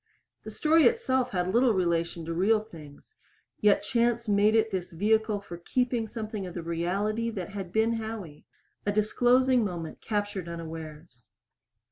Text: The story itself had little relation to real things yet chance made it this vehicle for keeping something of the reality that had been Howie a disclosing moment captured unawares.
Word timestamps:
The 0.43 0.49
story 0.49 0.85
itself 0.87 1.29
had 1.29 1.53
little 1.53 1.75
relation 1.75 2.25
to 2.25 2.33
real 2.33 2.61
things 2.63 3.13
yet 3.59 3.83
chance 3.83 4.27
made 4.27 4.55
it 4.55 4.71
this 4.71 4.91
vehicle 4.91 5.39
for 5.41 5.57
keeping 5.57 6.07
something 6.07 6.47
of 6.47 6.55
the 6.55 6.63
reality 6.63 7.29
that 7.29 7.49
had 7.49 7.71
been 7.71 7.93
Howie 7.93 8.47
a 8.83 8.91
disclosing 8.91 9.63
moment 9.63 10.01
captured 10.01 10.49
unawares. 10.49 11.29